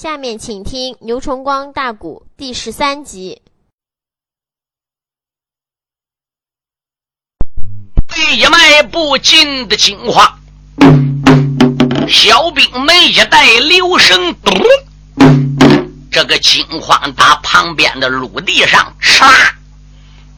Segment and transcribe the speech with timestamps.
[0.00, 3.42] 下面请听牛崇光大鼓第十三集。
[8.32, 10.38] 一迈不进的金花，
[12.08, 14.54] 小兵们一带留声，咚！
[16.12, 19.50] 这个金花打旁边的陆地上，唰，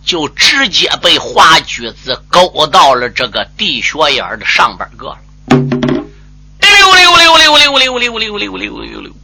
[0.03, 5.19] 就直接被花举子勾到了这个地穴眼的上边个了。
[5.51, 9.13] 溜溜溜溜溜溜溜溜溜溜溜溜。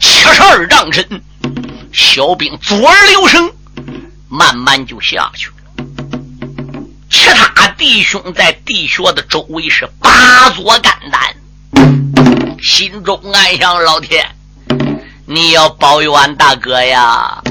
[0.00, 1.04] 七十二丈深，
[1.92, 3.50] 小兵左耳留神，
[4.28, 5.54] 慢慢就下去了。
[7.10, 11.34] 其他弟兄在地穴的周围是八座肝胆，
[12.60, 14.26] 心中暗想：老天，
[15.26, 17.42] 你要保佑俺大哥呀！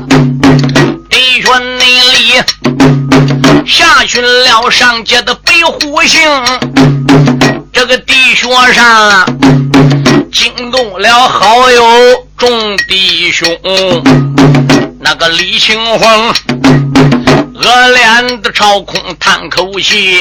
[1.10, 2.34] 弟兄内里
[3.66, 6.22] 下去了上界的北虎星，
[7.72, 9.26] 这个地穴上
[10.32, 12.23] 惊动了好友。
[12.38, 13.48] 众弟兄，
[15.00, 16.34] 那个李青红
[17.56, 20.20] 恶脸的朝空叹口气，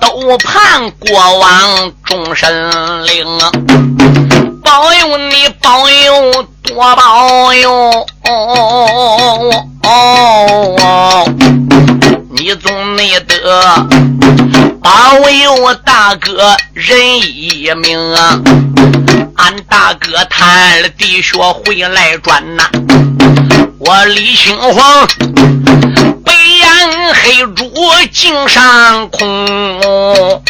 [0.00, 2.50] 都盼国王众神
[3.04, 3.24] 灵，
[4.64, 8.06] 保佑你，保佑多保佑，
[12.30, 13.86] 你总没得
[14.82, 18.40] 保佑我大哥仁义命啊！
[19.48, 22.64] 俺大哥探了地穴回来转呐，
[23.78, 25.08] 我李青黄
[26.22, 27.72] 白眼黑猪
[28.12, 30.42] 颈上空，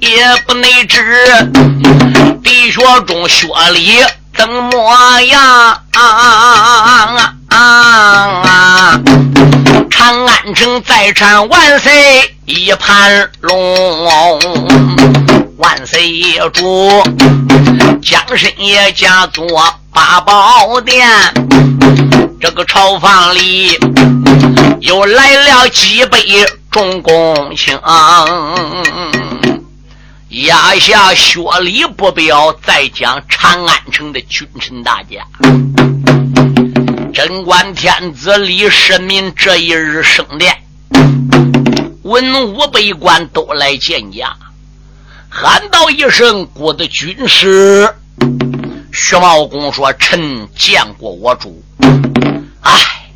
[0.00, 1.04] 也不内知
[2.42, 3.98] 地穴中薛里
[4.34, 5.82] 怎么样？
[9.90, 15.27] 长安城再战万岁一盘龙。
[15.58, 16.88] 万岁爷主，
[18.00, 19.44] 江身也加做
[19.92, 21.04] 八宝殿。
[22.40, 23.76] 这个朝房里
[24.78, 26.20] 又来了几杯
[26.70, 27.76] 重公卿，
[30.28, 35.26] 压下薛礼不表，再讲长安城的君臣大家。
[37.12, 40.56] 贞观天子李世民这一日升殿，
[42.02, 44.36] 文武百官都来见驾。
[45.40, 47.94] 喊道一声：“国的军师。”
[48.92, 51.62] 徐茂公说：“臣见过我主。”
[52.60, 53.08] 唉，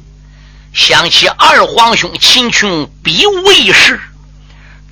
[0.72, 4.00] 想起二皇兄秦琼比卫士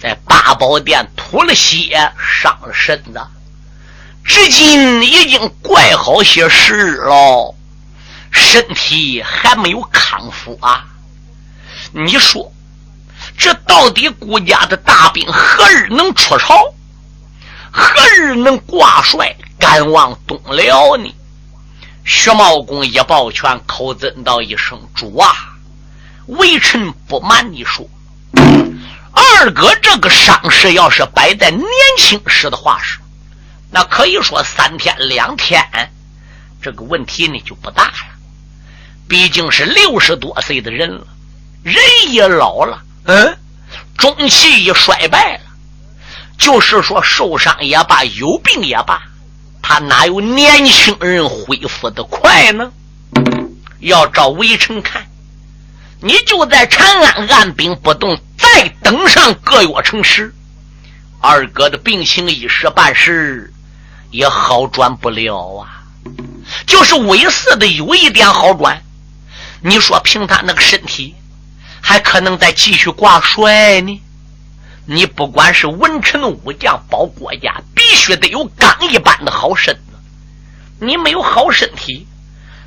[0.00, 3.20] 在八宝殿吐了血，伤了身子，
[4.24, 7.54] 至今已经怪好些时日了，
[8.32, 10.84] 身体还没有康复啊！
[11.92, 12.52] 你说，
[13.38, 16.74] 这到底顾家的大兵何日能出朝？
[17.72, 21.14] 何日能挂帅赶往东辽呢？
[22.04, 25.30] 薛茂公一抱拳，口尊道一声：“主啊，
[26.26, 27.88] 微臣不瞒你说，
[29.12, 32.98] 二哥这个伤势要是摆在年轻时的话是，
[33.70, 35.62] 那可以说三天两天，
[36.60, 37.92] 这个问题呢就不大了。
[39.06, 41.06] 毕竟是六十多岁的人了，
[41.62, 41.76] 人
[42.08, 43.38] 也老了，嗯，
[43.96, 45.40] 中气也衰败了。”
[46.40, 49.02] 就是说，受伤也罢，有病也罢，
[49.62, 52.72] 他哪有年轻人恢复的快呢？
[53.80, 55.06] 要照围城看，
[56.00, 60.34] 你就在长安按兵不动，再等上个月城时，
[61.20, 63.52] 二哥的病情一时半时
[64.10, 65.84] 也好转不了啊。
[66.66, 68.82] 就是微似的有一点好转，
[69.60, 71.14] 你说凭他那个身体，
[71.82, 74.02] 还可能再继续挂帅呢？
[74.92, 79.96] 你不管是文臣武将保国家，必须得有钢一般的好身子。
[80.80, 82.08] 你没有好身体，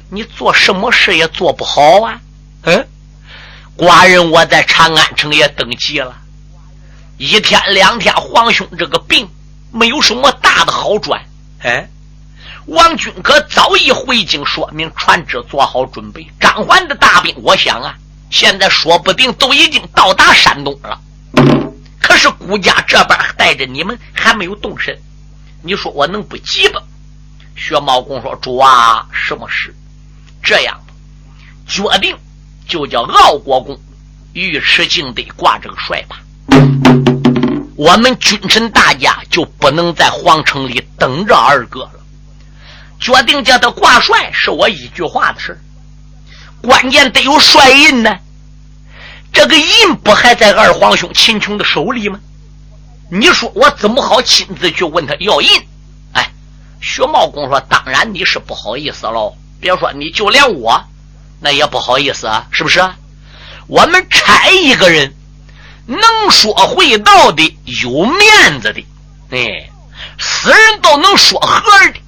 [0.10, 2.22] 你做什么事也做不好啊！
[2.62, 2.88] 嗯，
[3.76, 6.16] 寡人我在长安城也登记了，
[7.18, 9.28] 一天两天，皇兄这个病
[9.74, 11.22] 没有什么大的好转。
[11.60, 11.90] 哎，
[12.68, 16.26] 王军可早已回京，说明船只做好准备。
[16.40, 17.96] 张环的大兵，我想啊，
[18.30, 21.02] 现在说不定都已经到达山东了。
[22.14, 24.96] 可是顾家这边带着你们还没有动身，
[25.64, 26.80] 你说我能不急吗？
[27.56, 29.74] 薛茂公说：“主啊，什么事？
[30.44, 30.80] 这样
[31.66, 32.16] 决定
[32.68, 33.76] 就叫傲国公
[34.36, 36.20] 尉迟敬德挂这个帅吧。
[37.76, 42.00] 我们君臣大家就不能在皇城里等着二哥了。
[43.00, 45.60] 决定叫他挂帅，是我一句话的事
[46.62, 48.16] 关键得有帅印呢。”
[49.34, 52.20] 这个印不还在二皇兄秦琼的手里吗？
[53.10, 55.50] 你说我怎么好亲自去问他要印？
[56.14, 56.32] 哎，
[56.82, 59.36] 薛茂公说：“当然你是不好意思喽。
[59.60, 60.84] 别说你就连我，
[61.40, 62.82] 那也不好意思啊，是不是？
[63.68, 65.14] 我们差一个人，
[65.86, 68.86] 能说会道的，有面子的，
[69.32, 69.70] 哎，
[70.20, 72.00] 死人都能说和的，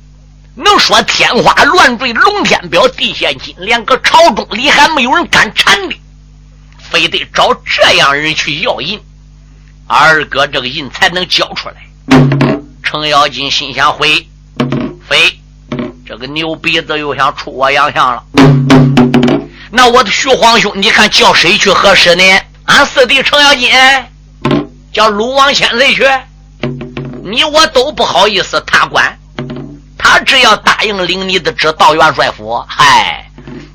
[0.56, 5.96] 能说天花乱坠、龙天表、地陷金，连个朝中里还没有人敢缠的，
[6.96, 9.00] 非得找这样人去要银，
[9.88, 11.76] 二哥这个银才能交出来。”
[12.82, 14.28] 程咬金心想：会。
[15.08, 15.40] 非，
[16.08, 18.24] 这个牛鼻子又想出我洋相了。
[19.72, 22.24] 那我的徐皇兄，你看叫谁去合适呢？
[22.66, 23.72] 俺四弟程咬金，
[24.94, 26.04] 叫鲁王千岁去。
[27.24, 29.18] 你我都不好意思，他管。
[29.98, 33.30] 他只要答应领你的旨到元帅府，嗨，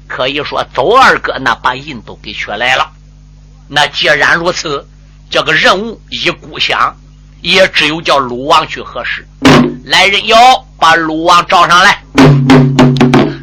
[0.08, 2.90] 可以说走二哥那把印都给取来了。
[3.72, 4.84] 那既然如此，
[5.30, 6.92] 这个任务一故乡，
[7.40, 9.24] 也只有叫鲁王去合适。
[9.84, 10.36] 来人哟，
[10.76, 12.02] 把鲁王召上来。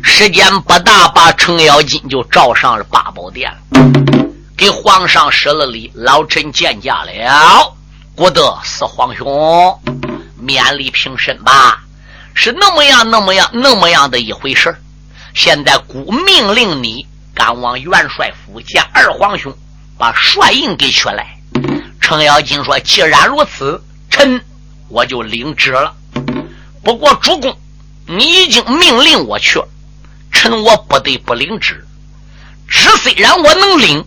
[0.03, 3.49] 时间不大，把程咬金就召上了八宝殿，
[4.57, 5.89] 给皇上施了礼。
[5.95, 7.73] 老臣见驾了，
[8.13, 9.79] 古德四皇兄，
[10.35, 11.79] 免礼平身吧。
[12.33, 14.75] 是那么样，那么样，那么样的一回事
[15.33, 19.55] 现在孤命令你赶往元帅府见二皇兄，
[19.97, 21.37] 把帅印给取来。
[21.99, 24.41] 程咬金说：“既然如此，臣
[24.89, 25.93] 我就领旨了。”
[26.83, 27.57] 不过主公，
[28.05, 29.67] 你已经命令我去了，
[30.31, 31.85] 臣我不得不领旨。
[32.69, 34.05] 旨虽然我能领，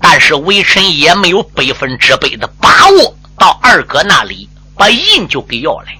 [0.00, 5.94] 但是微臣也没有百分之百的把握到二哥那里把印就给要来。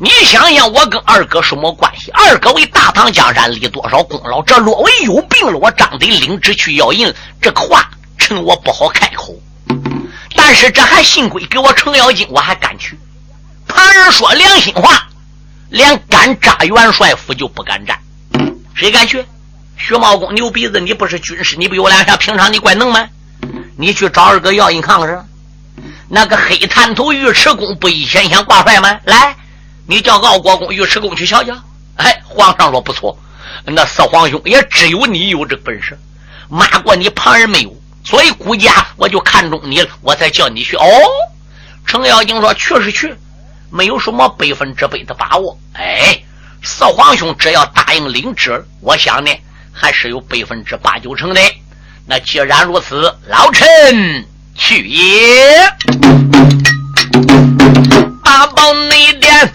[0.00, 2.12] 你想想，我跟二哥什么关系？
[2.12, 4.40] 二哥为大唐江山立多少功劳？
[4.42, 7.90] 这罗威有病了，我张得领旨去要印，这个话
[8.36, 9.34] 我不好开口。
[10.34, 12.98] 但是这还幸亏给我程咬金，我还敢去。
[13.66, 15.04] 旁人说良心话。
[15.70, 17.98] 连敢扎元帅府就不敢站，
[18.74, 19.22] 谁敢去？
[19.76, 22.16] 徐茂公牛鼻子，你不是军师，你不有两下？
[22.16, 23.06] 平常你怪能吗？
[23.76, 25.22] 你去找二哥要印看看是？
[26.08, 28.98] 那个黑探头尉迟恭不以前想挂帅吗？
[29.04, 29.36] 来，
[29.86, 31.54] 你叫傲国公尉迟恭去瞧瞧。
[31.96, 33.18] 哎，皇上说不错，
[33.66, 35.98] 那四皇兄也只有你有这本事，
[36.48, 37.76] 骂过你旁人没有，
[38.08, 40.76] 所以顾家我就看中你了，我才叫你去。
[40.76, 40.82] 哦，
[41.84, 43.14] 程咬金说去是去。
[43.70, 46.18] 没有什么百分之百的把握，哎，
[46.62, 49.30] 四皇兄只要答应领旨，我想呢
[49.74, 51.40] 还是有百分之八九成的。
[52.06, 54.24] 那既然如此，老臣
[54.54, 55.70] 去也。
[58.24, 59.52] 八宝内殿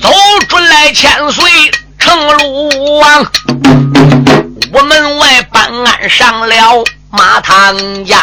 [0.00, 0.08] 走
[0.48, 1.50] 出来，千岁
[1.98, 3.32] 成鲁王，
[4.72, 8.18] 我门外办案上了马唐江，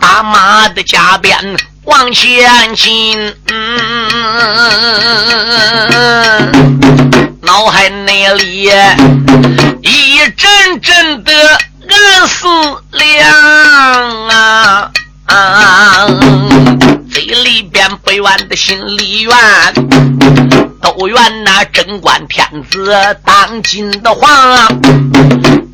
[0.00, 1.56] 大马的加鞭。
[1.84, 3.34] 往前进，
[7.40, 8.70] 脑海内里
[9.82, 11.32] 一阵阵的
[11.88, 12.46] 暗思
[12.92, 14.28] 量
[15.26, 16.06] 啊，
[17.10, 19.34] 嘴里边不愿的心里怨，
[20.80, 24.30] 都怨那贞观天子当今的皇，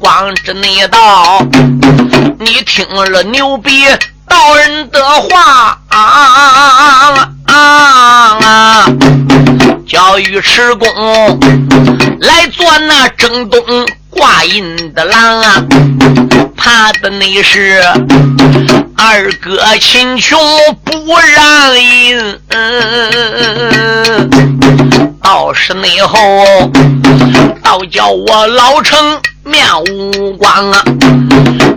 [0.08, 1.46] 光知那道，
[2.38, 3.84] 你听了牛逼。
[4.26, 8.86] 道人的话啊啊啊啊！
[9.86, 10.88] 叫尉迟恭
[12.20, 13.60] 来做那征东
[14.08, 15.62] 挂印的郎啊，
[16.56, 17.82] 怕的那是
[18.96, 20.40] 二哥秦琼
[20.84, 22.38] 不让印，
[25.22, 26.18] 到时内后
[27.62, 30.84] 倒叫我老成面无光啊！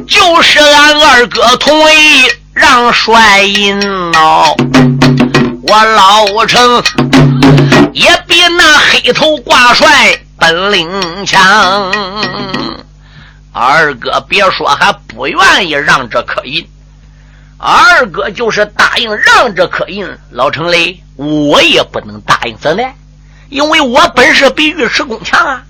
[0.08, 2.30] 就是俺二哥同意。
[2.54, 3.80] 让帅印
[4.18, 4.54] 哦，
[5.63, 6.84] 我老成
[7.94, 9.88] 也比那黑头挂帅
[10.38, 11.90] 本领强。
[13.54, 16.68] 二哥别说还不愿意让这颗印，
[17.58, 20.06] 二哥就是答应让这颗印。
[20.30, 22.84] 老成嘞，我也不能答应，怎的？
[23.48, 25.63] 因为我本事比尉迟恭强啊。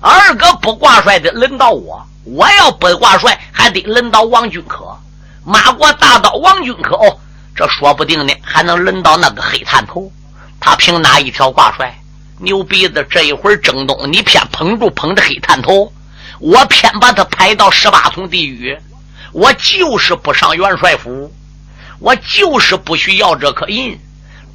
[0.00, 4.96] 二哥不挂帅的轮到我，我要不挂帅还得轮到王俊科。
[5.44, 7.18] 马国大刀王俊可哦，
[7.54, 10.10] 这说不定呢，还能轮到那个黑探头。
[10.58, 11.94] 他凭哪一条挂帅？
[12.38, 15.92] 牛鼻子这一会儿征东，你偏捧住捧着黑探头，
[16.38, 18.78] 我偏把他排到十八层地狱。
[19.32, 21.30] 我就是不上元帅府，
[21.98, 24.00] 我就是不需要这颗印，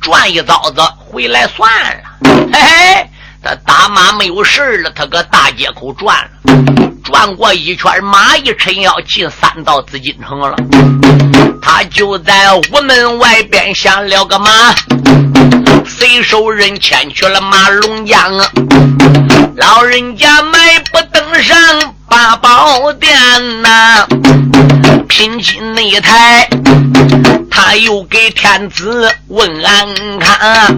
[0.01, 1.89] 转一遭子回来算了。
[2.51, 3.09] 嘿嘿，
[3.45, 6.29] 他打马没有事了，他搁大街口转了。
[7.03, 10.55] 转过一圈，马一抻腰进三道紫禁城了。
[11.61, 14.49] 他就在屋门外边下了个马，
[15.85, 18.35] 随手人牵去了马龙江，
[19.55, 24.07] 老人家迈步登上八宝殿呐，
[25.07, 26.47] 拼金内台。
[27.49, 30.77] 他又给天子问安康，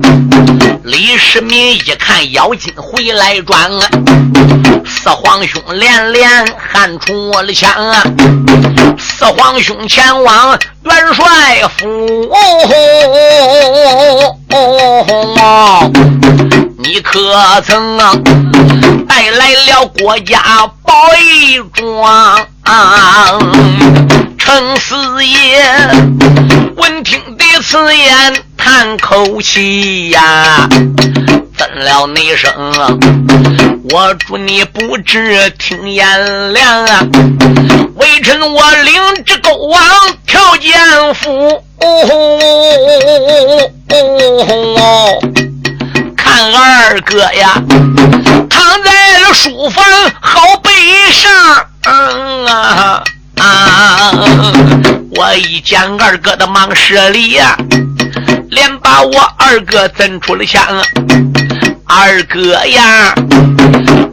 [0.84, 3.72] 李世民一看妖精回来转，
[4.86, 8.03] 四皇兄连连喊出我的枪啊！
[8.98, 12.29] 四皇兄前往元帅府，
[15.39, 15.91] 哦
[16.77, 17.19] 你可
[17.65, 18.13] 曾啊
[19.08, 20.42] 带来了国家
[20.84, 22.46] 宝衣装？
[24.38, 25.62] 程四爷
[26.76, 30.68] 闻听的此言，叹口气呀，
[31.58, 32.52] 怎了那声？
[33.90, 37.08] 我祝你不知听言良啊！
[37.96, 39.82] 微臣我领旨勾往
[40.26, 40.78] 条件
[41.14, 41.64] 府，
[46.18, 47.62] 看二哥呀，
[48.68, 49.86] 躺在了书房，
[50.20, 50.70] 好悲
[51.10, 51.32] 伤
[51.86, 53.02] 啊！
[53.40, 54.12] 啊！
[55.16, 57.56] 我一见二哥的忙施礼呀，
[58.50, 60.62] 连把我二哥震出了墙。
[61.86, 63.16] 二哥呀，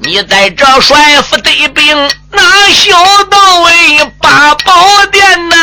[0.03, 1.97] 你在这帅府得病，
[2.31, 2.93] 那小
[3.29, 5.57] 道为八宝殿呐，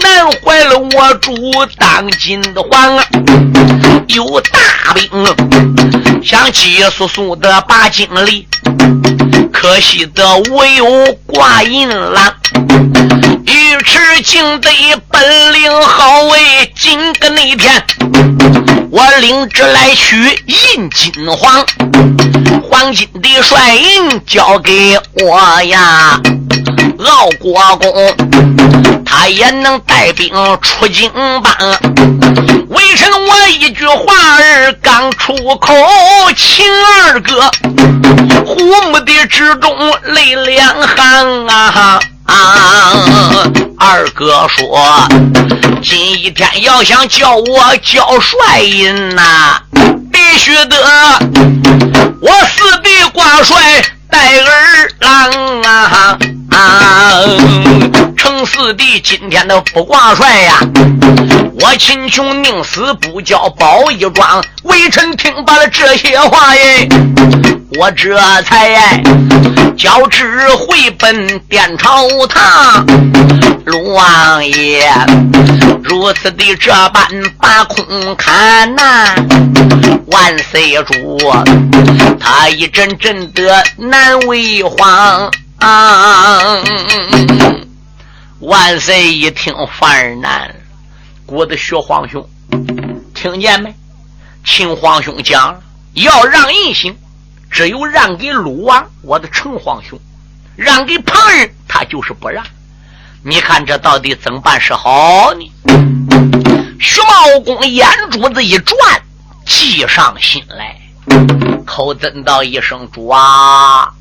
[0.00, 1.32] 难坏了我主
[1.78, 3.04] 当今的皇啊！
[4.08, 5.08] 有大病，
[6.22, 8.46] 想急速速的把经历。
[9.52, 12.34] 可惜的我有挂银郎，
[13.46, 14.68] 尉迟敬德
[15.08, 17.84] 本领好为今个那天，
[18.90, 20.16] 我领旨来取
[20.46, 21.64] 银金黄，
[22.68, 26.20] 黄金的帅印交给我呀，
[26.98, 28.71] 敖国公。
[29.04, 31.52] 他也能带兵出京帮。
[32.68, 35.74] 为臣我一句话儿刚出口，
[36.36, 37.50] 请二哥。
[38.44, 38.56] 虎
[38.90, 42.00] 目的之中泪两行啊！
[43.78, 45.06] 二哥说
[45.82, 49.60] ：“今一天要想叫我交帅印呐，
[50.10, 50.76] 必须得
[52.20, 56.18] 我四弟挂帅带儿郎啊！”
[58.44, 60.58] 四弟今天的不挂帅呀，
[61.60, 64.42] 我秦琼宁死不交宝一桩。
[64.64, 66.88] 微臣听罢了这些话耶。
[67.78, 69.02] 我这才
[69.76, 72.84] 交旨回奔殿朝堂，
[73.64, 74.92] 龙王爷
[75.82, 77.02] 如此的这般
[77.40, 79.14] 把空看呐，
[80.06, 81.18] 万岁主
[82.20, 85.30] 他一阵阵的难为慌。
[88.42, 90.52] 万岁一听反而难，
[91.26, 92.28] 我的薛皇兄
[93.14, 93.72] 听见没？
[94.44, 96.92] 秦皇兄讲要让银行。
[97.48, 99.96] 只有让给鲁王，我的陈皇兄，
[100.56, 102.44] 让给旁人，他就是不让。
[103.22, 105.52] 你看这到底怎么办是好呢？
[106.80, 108.76] 徐茂公眼珠子一转，
[109.46, 110.76] 计上心来，
[111.64, 113.92] 口尊道一声：“主啊！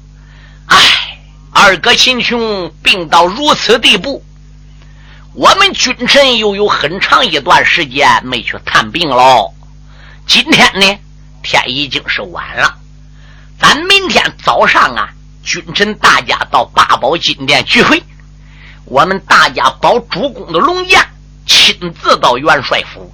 [0.66, 0.78] 哎，
[1.52, 4.24] 二哥秦琼病到如此地步，
[5.34, 9.54] 我们君臣又有很长一段时间没去探病喽。
[10.28, 11.00] 今天呢，
[11.42, 12.78] 天已经是晚了。”
[13.58, 15.10] 咱明天早上啊，
[15.44, 18.04] 君臣大家到八宝金殿聚会。
[18.86, 21.08] 我们大家保主公的龙驾，
[21.46, 23.14] 亲自到元帅府，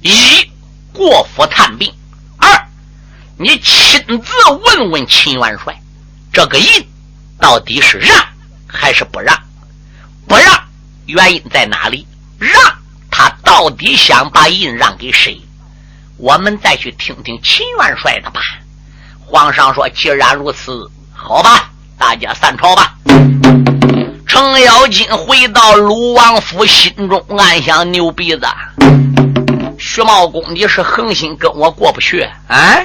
[0.00, 0.48] 一
[0.92, 1.90] 过府探病；
[2.36, 2.68] 二
[3.36, 5.76] 你亲自问问秦元帅，
[6.32, 6.88] 这个印
[7.40, 8.24] 到底是让
[8.68, 9.36] 还是不让？
[10.28, 10.67] 不让
[11.08, 12.06] 原因在哪里？
[12.38, 12.52] 让
[13.10, 15.40] 他到底想把印让给谁？
[16.18, 18.42] 我们再去听听秦元帅的吧。
[19.24, 22.94] 皇上说：“既然如此，好吧，大家散朝吧。”
[24.28, 28.46] 程咬金回到鲁王府，心中暗想：“牛鼻子，
[29.78, 32.78] 徐茂公，你是横心跟我过不去啊？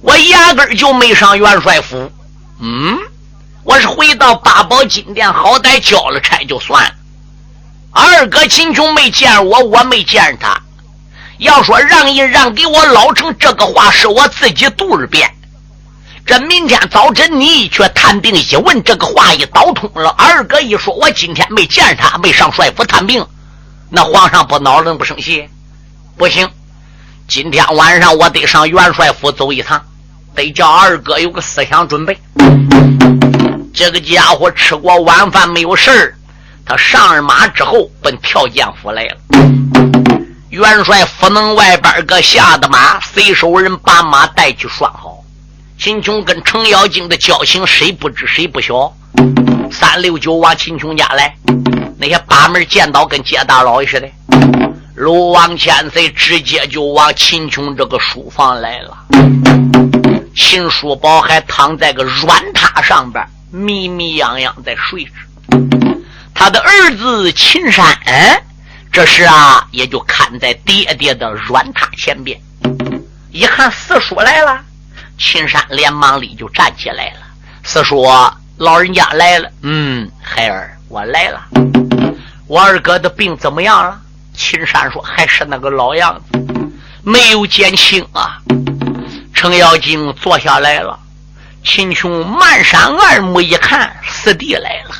[0.00, 2.10] 我压根就没上元帅府，
[2.58, 2.98] 嗯，
[3.64, 6.94] 我是回到八宝金殿，好歹交了差就算了。
[7.92, 10.60] 二哥秦琼没见我，我没见他。”
[11.38, 15.28] 要说让一让给我老成这个话是我自己肚儿编。
[16.24, 23.26] 这明天早晨你一去探病一问这个话一倒通了，二哥一说我今天没见他，没上帅府探病，
[23.90, 25.48] 那皇上不恼人不生气？
[26.16, 26.48] 不行，
[27.26, 29.82] 今天晚上我得上元帅府走一趟，
[30.36, 32.16] 得叫二哥有个思想准备。
[33.74, 36.14] 这个家伙吃过晚饭没有事儿，
[36.64, 39.16] 他上了马之后奔条监府来了。
[40.50, 45.18] 元帅府门外边个下的马，随手人把马带去拴好。
[45.78, 48.94] 秦琼跟程咬金的交情，谁不知谁不晓？
[49.70, 51.34] 三六九往秦琼家来，
[51.98, 54.08] 那些八门见到跟接大佬似的。
[54.94, 58.96] 鲁王千岁直接就往秦琼这个书房来了。
[60.36, 65.10] 秦叔宝还躺在个软榻上边，迷迷样样在睡着。
[66.44, 67.96] 他的儿子秦山，
[68.90, 72.36] 这时啊，也就看在爹爹的软榻前边，
[73.30, 74.60] 一看四叔来了。
[75.16, 77.20] 秦山连忙里就站起来了。
[77.62, 78.04] 四叔，
[78.56, 79.48] 老人家来了。
[79.62, 81.40] 嗯，孩儿，我来了。
[82.48, 84.00] 我二哥的病怎么样了？
[84.34, 86.40] 秦山说：“还是那个老样子，
[87.04, 88.38] 没有减轻啊。”
[89.32, 90.98] 程咬金坐下来了。
[91.64, 94.94] 秦琼漫山二目一看，四弟来了。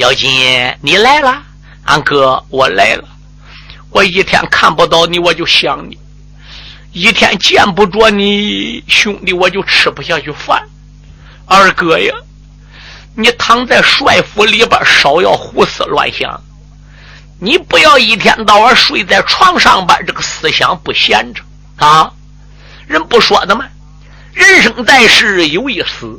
[0.00, 1.42] 咬金，你来了。
[1.84, 3.04] 俺哥，我来了。
[3.90, 5.98] 我一天看不到你，我就想你。
[6.92, 10.66] 一天见不着你兄弟，我就吃不下去饭。
[11.44, 12.14] 二哥呀，
[13.14, 16.40] 你躺在帅府里边，少要胡思乱想。
[17.38, 21.42] 你不要一天到晚睡在床上边，这个思想不闲着
[21.76, 22.10] 啊！
[22.86, 23.66] 人不说的吗？
[24.32, 26.18] 人生在世有一死，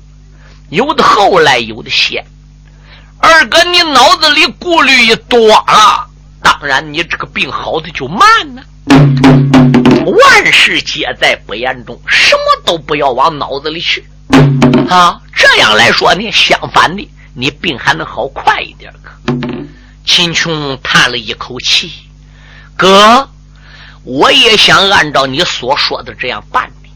[0.69, 2.23] 有的后来有的先。
[3.21, 6.07] 二哥，你脑子里顾虑多了，
[6.41, 8.61] 当然你这个病好的就慢呢。
[10.05, 14.03] 万事皆在不言中，什么都不要往脑子里去
[14.89, 15.21] 啊！
[15.35, 18.91] 这样来说呢，相反的，你病还能好快一点。
[20.03, 21.93] 秦琼叹了一口气
[22.75, 23.29] ：“哥，
[24.03, 26.89] 我也想按照你所说的这样办的，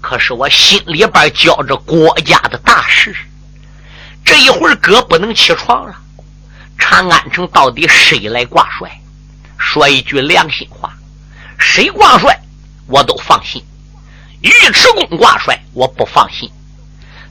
[0.00, 3.14] 可是我心里边焦着国家的大事。
[4.26, 5.94] 这一会儿哥不能起床了，
[6.76, 8.90] 长安城到底谁来挂帅？
[9.56, 10.92] 说一句良心话。”
[11.58, 12.38] 谁挂帅，
[12.86, 13.62] 我都放心；
[14.42, 16.50] 尉迟恭挂帅，我不放心。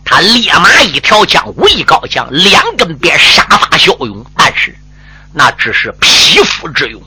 [0.04, 4.76] 他烈马一条枪，武艺高强，两根鞭杀伐骁勇，但是
[5.32, 7.00] 那只是匹夫之勇。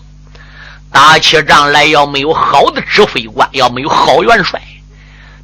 [0.93, 4.63] 打起仗来，要没有好的指挥官，要没有好元帅，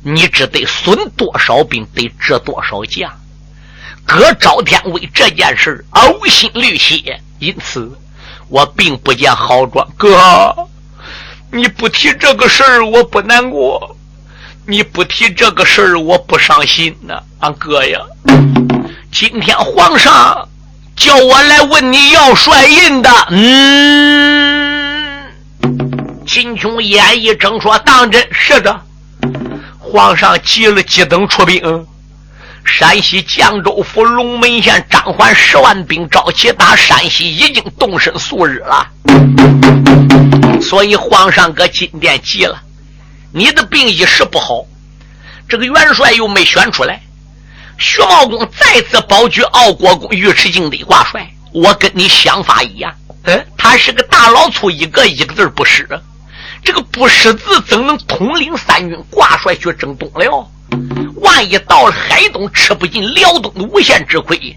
[0.02, 3.10] 你只得损多少兵，得折多少将。
[4.06, 7.90] 哥赵天威这件事呕心沥血，因此
[8.48, 9.86] 我并不见好转。
[9.96, 10.54] 哥。
[11.50, 13.78] 你不提这个事儿，我不难过；
[14.66, 17.22] 你不提这个事儿，我不伤心呐。
[17.38, 18.00] 俺哥呀，
[19.12, 20.48] 今天皇上
[20.96, 23.08] 叫我来问你要帅印的。
[23.30, 25.26] 嗯，
[26.26, 28.80] 秦琼眼一睁，说：“当真是的。”
[29.78, 31.86] 皇上急了，急等出兵。
[32.64, 38.88] 山西绛州府龙门县张焕十万兵招齐打山西，已经动身数日了。
[40.60, 42.60] 所以皇上搁金殿急了，
[43.32, 44.64] 你的病一时不好，
[45.48, 47.00] 这个元帅又没选出来，
[47.78, 51.30] 徐茂公再次保举傲国公尉迟敬德挂帅。
[51.52, 52.92] 我跟你想法一样，
[53.24, 55.86] 嗯，他是个大老粗，一个一个字不识，
[56.64, 58.98] 这个不识字怎能统领三军？
[59.10, 60.50] 挂帅去征东辽？
[61.16, 64.56] 万一到了海东吃不尽辽东的无限之亏，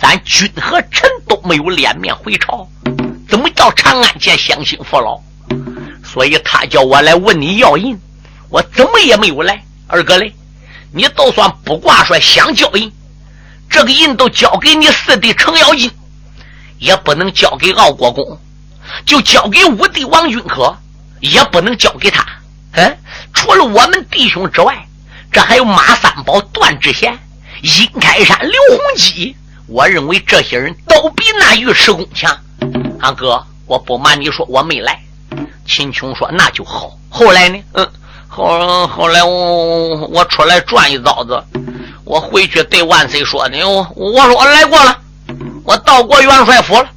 [0.00, 2.68] 咱君和臣都没有脸面回朝，
[3.28, 5.20] 怎么叫长安县乡亲父老？
[6.04, 7.98] 所以他叫我来问你要人，
[8.48, 9.62] 我怎么也没有来。
[9.86, 10.32] 二哥嘞，
[10.92, 12.90] 你就算不挂帅，想交人，
[13.68, 15.90] 这个印都交给你四弟程咬金，
[16.78, 18.38] 也不能交给傲国公，
[19.04, 20.76] 就交给五弟王君可，
[21.20, 22.26] 也不能交给他。
[22.72, 22.98] 嗯，
[23.32, 24.86] 除了我们弟兄之外，
[25.32, 27.18] 这还有马三宝、段志贤、
[27.62, 29.36] 殷开山、刘洪基。
[29.66, 32.36] 我认为这些人都比那尉迟恭强。
[33.00, 35.00] 二哥，我不瞒你说，我没来。
[35.66, 36.90] 秦琼说：“那就好。
[37.08, 37.62] 后来呢？
[37.74, 37.88] 嗯，
[38.26, 41.40] 后后来我我出来转一遭子，
[42.04, 43.62] 我回去对万岁说呢。
[43.64, 44.98] 我我说我来过了，
[45.64, 46.88] 我到过元帅府了。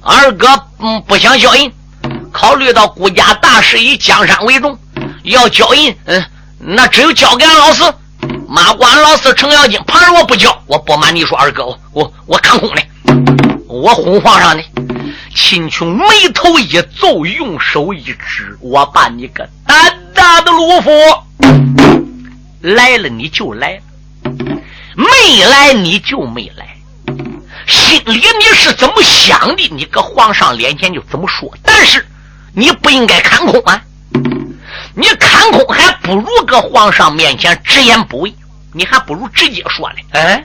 [0.00, 1.70] 二哥嗯不想交印，
[2.32, 4.78] 考虑到国家大事以江山为重，
[5.24, 6.24] 要交印，嗯，
[6.58, 7.94] 那只有交给俺老四
[8.48, 9.80] 马关老四程咬金。
[9.86, 12.82] 旁人我不交，我不瞒你说，二哥我我我看空的，
[13.68, 14.62] 我哄皇上的。”
[15.34, 20.90] 秦琼眉头一皱，用手一指：“我把你个胆大的鲁夫，
[22.62, 23.80] 来了你就来了，
[24.96, 26.66] 没来你就没来。
[27.66, 31.52] 心里你是怎么想的，你搁皇上脸前就怎么说。
[31.62, 32.06] 但是
[32.54, 33.82] 你不应该看空啊！
[34.94, 38.34] 你看空还不如搁皇上面前直言不讳，
[38.72, 39.96] 你还不如直接说呢。
[40.12, 40.44] 哎，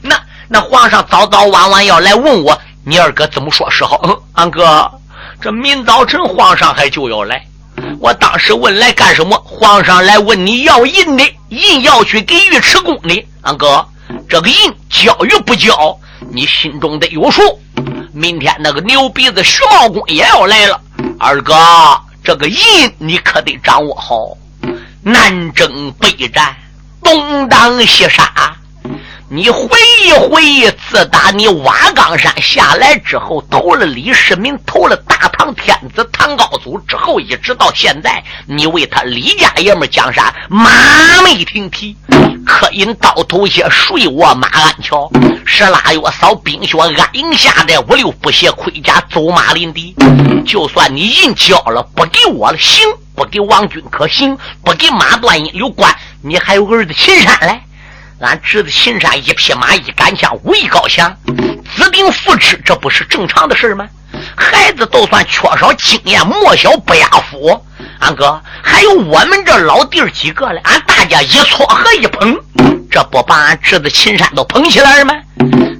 [0.00, 4.00] 那那皇上早早晚晚要来问我。”你二哥怎么说是好？
[4.04, 4.90] 嗯，俺哥，
[5.42, 7.44] 这明早晨皇上还就要来。
[8.00, 9.36] 我当时问来干什么？
[9.44, 13.26] 皇上来问你要银的，银要去给尉迟恭的。
[13.42, 13.86] 俺哥，
[14.26, 15.98] 这个银交与不交，
[16.30, 17.42] 你心中得有数。
[18.14, 20.80] 明天那个牛鼻子徐茂公也要来了，
[21.18, 21.54] 二哥，
[22.22, 22.58] 这个印
[22.98, 24.36] 你可得掌握好。
[25.02, 26.54] 南征北战，
[27.02, 28.56] 东挡西杀。
[29.30, 29.68] 你回
[30.02, 40.70] 忆回忆，自打你瓦岗山下来之后，投了李世民，投了大唐天子唐高祖之后，一直到现在，你为他李家爷们江山马
[41.22, 41.94] 没停蹄，
[42.46, 45.10] 可因刀头些睡卧马鞍桥，
[45.44, 49.94] 十拉月嫂冰雪安营下的五六不鞋盔甲走马临敌。
[50.46, 57.62] 就算你银交了，不给我了行，不给王军可行，不给马断英留官，你还有儿子秦山来。
[58.20, 61.16] 俺侄子秦山一匹马一杆枪武艺高强，
[61.76, 63.86] 资禀扶持，这不是正常的事吗？
[64.36, 67.64] 孩子都算缺少经验，莫小不压夫。
[68.00, 72.36] 俺哥还有我们这老弟儿几个嘞，俺大家一撮合一捧，
[72.90, 75.14] 这不把俺侄子秦山都捧起来了吗？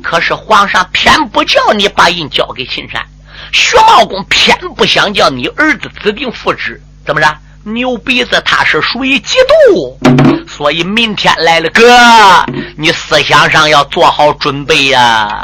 [0.03, 3.05] 可是皇上偏不叫你把印交给秦山，
[3.51, 7.37] 徐茂公偏不想叫你儿子指定复职，怎么着？
[7.75, 9.35] 牛鼻子他是属于嫉
[9.73, 9.95] 妒，
[10.49, 11.85] 所以明天来了哥，
[12.77, 15.41] 你思想上要做好准备呀。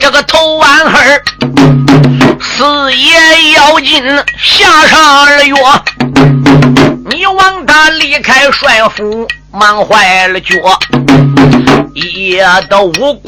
[0.00, 1.20] 这个头晚黑，
[2.40, 4.02] 四爷要紧
[4.38, 5.84] 下上了药，
[7.10, 10.54] 你望他离开帅府，忙坏了脚。
[11.94, 13.22] 夜的无辜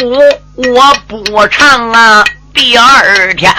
[0.57, 2.25] 我不唱啊。
[2.55, 3.53] 第二天，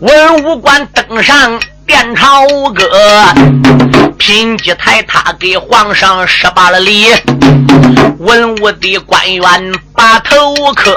[0.00, 2.84] 文武官登上殿朝歌，
[4.18, 7.06] 品级台他给皇上施罢了礼，
[8.18, 10.96] 文武的官员把头磕，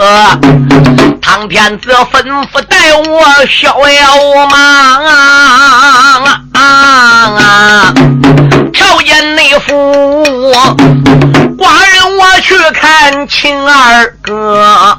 [1.22, 4.18] 唐天子吩咐带我逍遥
[4.50, 4.98] 马，
[8.74, 9.72] 朝见内府。
[11.58, 14.98] 寡人我去看秦二哥，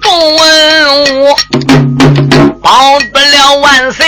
[0.00, 1.36] 众文武
[2.60, 4.06] 保不了万岁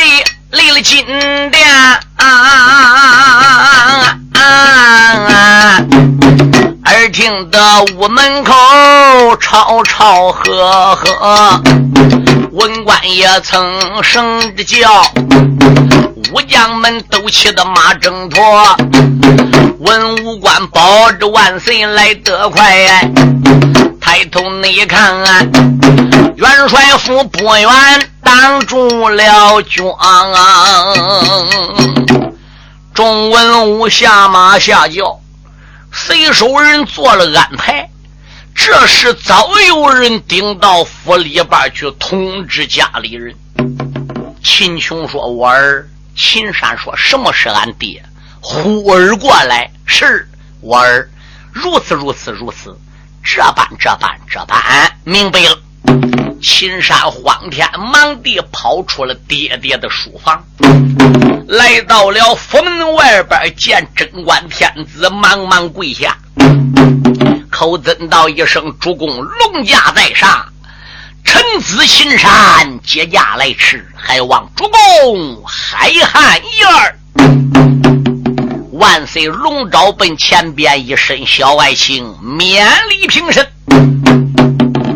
[0.51, 1.07] 立了金
[1.51, 1.69] 殿，
[6.85, 8.55] 耳听得屋门口
[9.41, 11.63] 吵吵呵呵。
[12.63, 15.03] 文官也曾声的叫，
[16.33, 18.41] 武将们都气得马挣脱。
[19.81, 23.11] 文武官保着万岁来得快，
[24.01, 25.13] 抬头你看，
[26.37, 29.99] 元帅府不远挡住了庄。
[32.95, 35.19] 众文武下马下轿，
[35.91, 37.89] 随手人做了安排。
[38.55, 43.35] 这时早有人顶到府里边去通知家里人。
[44.43, 48.05] 秦琼说：“我儿。”秦山说：“什么是俺爹？”
[48.41, 50.29] 呼儿过来：“是
[50.61, 51.09] 我儿。”
[51.53, 52.77] 如此如此如此，
[53.23, 55.59] 这般这般这般，明白了。
[56.41, 60.45] 秦山慌天忙地跑出了爹爹的书房，
[61.47, 66.17] 来到了府门外边，见贞观天子，忙忙跪下。
[67.53, 70.47] 口尊道一声：“主公，龙驾在上，
[71.23, 76.97] 臣子秦山接驾来迟，还望主公海涵一二。”
[78.73, 79.27] 万岁！
[79.27, 83.47] 龙爪奔前边一伸小爱卿，免礼平身。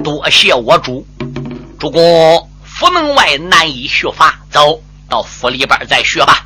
[0.03, 1.07] 多谢我主，
[1.79, 6.43] 主公府门外难以续法，走到府里边再续吧。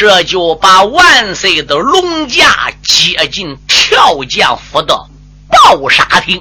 [0.00, 4.98] 这就把万岁的龙驾接进跳将府的
[5.46, 6.40] 暴杀厅。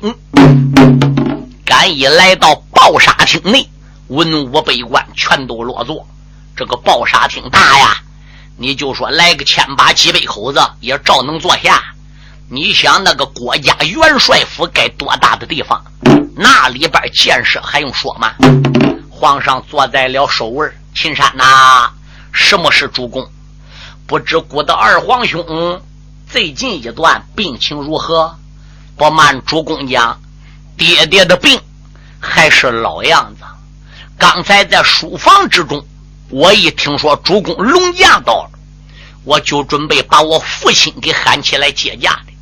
[1.65, 3.69] 赶一来到暴杀厅内，
[4.07, 6.07] 文武百官全都落座。
[6.55, 7.97] 这个暴杀厅大呀，
[8.55, 11.83] 你就说来个千把几百口子也照能坐下。
[12.49, 15.83] 你想那个国家元帅府该多大的地方？
[16.33, 18.31] 那里边建设还用说吗？
[19.09, 21.89] 皇上坐在了首位，秦山呐，
[22.31, 23.29] 什么是主公？
[24.09, 25.83] 不知孤的二皇兄
[26.27, 28.39] 最近一段病情如何？
[28.97, 30.19] 不瞒主公讲，
[30.75, 31.61] 爹爹的病
[32.19, 33.45] 还是老样子。
[34.17, 35.85] 刚才在书房之中，
[36.29, 38.59] 我一听说主公龙驾到了，
[39.25, 42.33] 我就准备把我父亲给喊起来接驾的。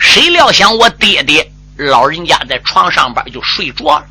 [0.00, 4.06] 谁料想我爹爹老人家在床上边就睡着了，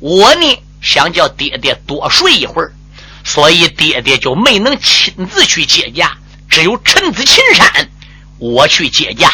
[0.00, 2.72] 我呢想叫爹爹多睡一会儿，
[3.24, 6.16] 所以爹爹就没能亲自去接驾。
[6.48, 7.88] 只有臣子秦山，
[8.38, 9.30] 我去接驾。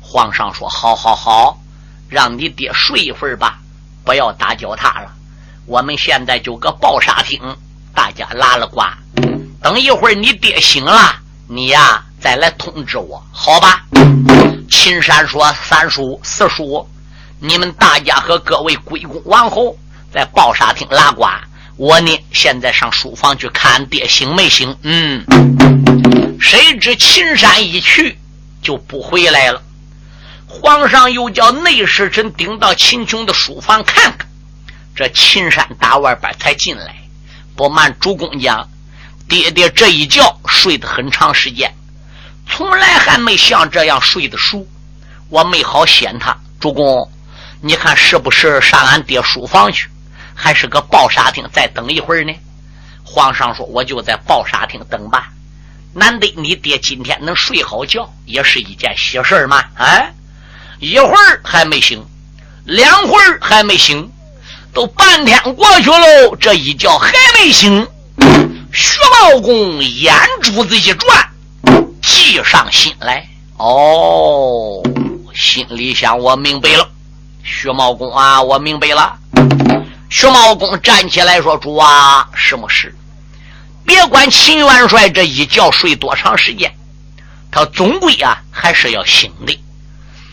[0.00, 1.60] 皇上说：“好好好，
[2.08, 3.58] 让你爹睡一会儿吧，
[4.04, 5.12] 不要打搅他了。
[5.66, 7.40] 我们现在就搁抱沙厅，
[7.94, 8.82] 大家拉了呱。
[9.60, 11.16] 等一会儿你爹醒了，
[11.48, 13.84] 你呀再来通知我，好吧？”
[14.70, 16.88] 秦山说：“三叔、四叔，
[17.40, 19.76] 你们大家和各位归公王侯
[20.12, 21.26] 在抱沙厅拉呱，
[21.76, 25.24] 我呢现在上书房去看爹醒没醒。”嗯，
[26.48, 28.16] 谁知秦山一去
[28.62, 29.60] 就不回来了。
[30.46, 34.28] 皇上又叫内侍臣顶到秦琼的书房看看，
[34.94, 36.94] 这秦山打外边才进来。
[37.56, 38.68] 不瞒主公讲，
[39.28, 41.74] 爹爹这一觉睡得很长时间，
[42.48, 44.64] 从来还没像这样睡得熟。
[45.28, 47.10] 我没好掀他，主公，
[47.60, 49.88] 你看是不是上俺爹书房去，
[50.32, 52.32] 还是个抱沙厅再等一会儿呢？
[53.02, 55.32] 皇上说：“我就在抱沙厅等吧。
[55.96, 60.04] 难得你爹今天能睡好觉，也是一件喜事嘛。”啊。
[60.78, 62.04] 一会儿还没醒，
[62.64, 64.10] 两会儿还没醒，
[64.74, 67.88] 都半天过去喽，这一觉还没醒。
[68.74, 71.30] 徐茂公眼珠子一转，
[72.02, 73.26] 计上心来。
[73.56, 74.82] 哦，
[75.34, 76.86] 心里想：我明白了。
[77.42, 79.16] 徐茂公啊，我明白了。
[80.10, 82.94] 徐茂公站起来说：“主啊，什么事？
[83.86, 86.74] 别管秦元帅这一觉睡多长时间，
[87.50, 89.58] 他总归啊还是要醒的。”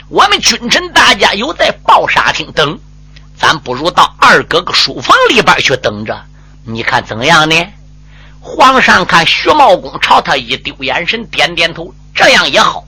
[0.09, 2.77] 我们君臣大家有在抱沙厅等，
[3.37, 6.25] 咱不如到二哥哥书房里边去等着。
[6.65, 7.55] 你看怎样呢？
[8.39, 12.85] 皇上看徐茂公朝他一丢眼神，点点头，这样也好。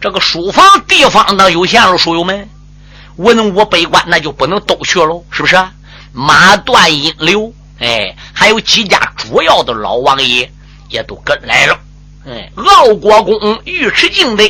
[0.00, 2.48] 这个书房地方那有限了，书友们，
[3.16, 5.56] 文武百官那就不能都去喽，是不是？
[6.12, 10.50] 马断、阴流，哎，还有几家主要的老王爷
[10.88, 11.78] 也都跟来了。
[12.26, 14.44] 哎，敖国公、尉迟敬德。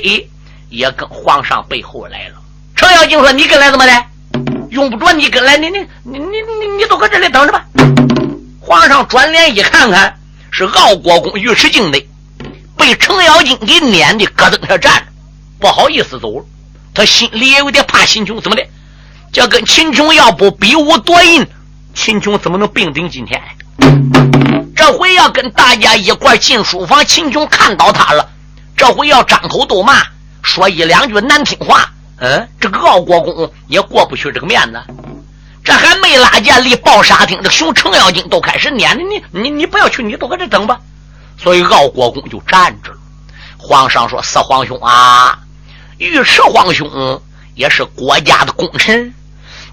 [0.69, 2.35] 也跟皇上背后来了。
[2.75, 4.05] 程咬金说：“你跟来怎么的？
[4.71, 7.65] 用不着你跟来，你你你你你你都搁这里等着吧。”
[8.61, 10.19] 皇上转脸一看看，
[10.51, 12.01] 是敖国公尉迟敬德，
[12.77, 15.03] 被程咬金给撵的，咯噔下站着，
[15.61, 16.45] 不好意思走了。
[16.93, 18.67] 他心里也有点怕秦琼，怎么的？
[19.33, 21.47] 这跟秦琼要不比武夺银，
[21.97, 23.43] 秦琼怎么能并顶今天？
[24.77, 28.29] 这回要跟大家一块进书房，秦琼看到他了，
[28.77, 30.03] 这回要张口都骂。
[30.43, 34.81] 说一两句难听话，嗯，这个傲国公也过不去这个面子。
[35.65, 40.79] 这还没拉架离抱沙厅，这熊程咬金都开始撵你，你你不要去，你都搁这等吧。
[41.37, 42.99] 所以傲国公就站着了。
[43.57, 45.37] 皇上说：“四皇兄啊，
[45.99, 47.21] 尉迟皇兄
[47.55, 49.13] 也是国家的功臣，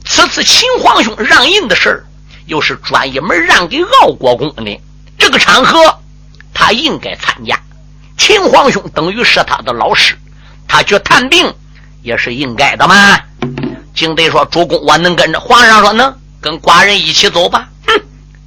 [0.03, 2.05] 此次秦皇兄让印的事儿，
[2.45, 4.81] 又是专一门让给敖国公的，
[5.17, 5.79] 这个场合
[6.53, 7.59] 他应该参加。
[8.17, 10.15] 秦皇兄等于是他的老师。”
[10.65, 11.53] 他去探病
[12.01, 13.19] 也是应该的嘛。
[13.93, 17.93] 景德说：“主公，我能跟着。”皇上说：“能，跟寡人一起走吧。”哼！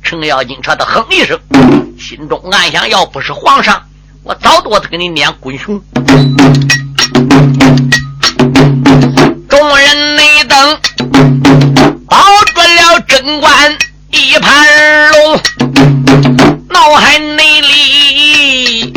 [0.02, 1.38] 程咬金朝他哼一声，
[1.96, 3.80] 心中暗想：要不是皇上，
[4.24, 5.80] 我早多次给你撵滚熊。
[9.48, 10.26] 众人内，
[13.07, 13.77] 贞观
[14.11, 15.40] 一盘龙，
[16.71, 18.92] 脑海内里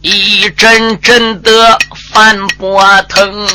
[0.00, 1.78] 一阵阵的。
[2.12, 3.48] 翻波腾，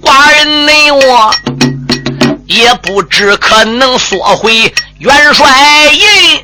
[0.00, 1.34] 寡人内我
[2.46, 5.46] 也不知可能缩回元帅
[5.92, 6.42] 印，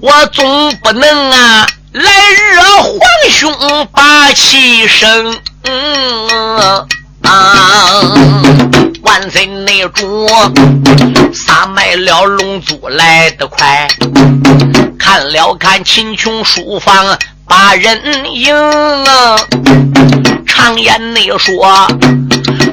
[0.00, 2.10] 我总不能啊来
[2.54, 2.98] 惹皇
[3.30, 5.38] 兄把气生。
[5.64, 6.86] 嗯
[9.02, 10.28] 万岁内主，
[11.32, 13.88] 撒卖了龙珠来得快。
[14.98, 18.00] 看了看秦琼书房把人
[18.32, 18.54] 迎，
[20.46, 21.86] 常言内说，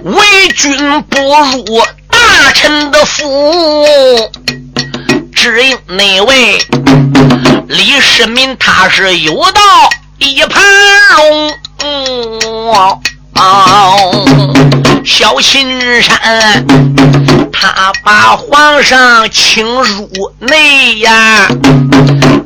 [0.03, 4.29] 为君不入大臣的府，
[5.35, 6.61] 只因那位
[7.67, 9.61] 李世民他是有道
[10.19, 10.63] 一盘
[11.15, 11.53] 龙。
[11.81, 12.58] 嗯
[15.05, 16.65] 小秦山，
[17.51, 21.47] 他把皇上请入内呀，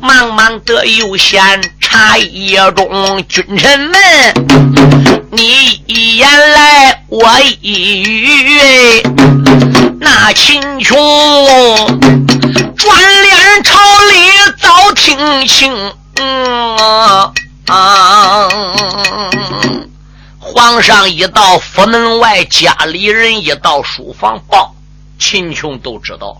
[0.00, 3.94] 忙忙的又先茶叶中，君臣们，
[5.30, 7.22] 你一言来我
[7.60, 9.02] 一语，
[10.00, 10.96] 那秦琼
[12.76, 13.78] 转脸朝
[14.10, 16.76] 里早听清，嗯
[17.66, 18.48] 啊。
[20.46, 24.74] 皇上一到府门外，家里人一到书房报，
[25.18, 26.38] 秦琼都知道。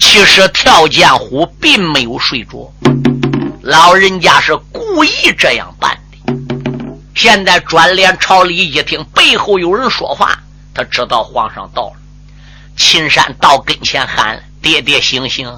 [0.00, 2.74] 其实跳涧虎并没有睡着，
[3.62, 6.34] 老人家是故意这样办的。
[7.14, 10.36] 现在转脸朝里一听，背后有人说话，
[10.74, 11.92] 他知道皇上到了。
[12.76, 15.48] 秦山到跟前喊：“爹爹醒醒，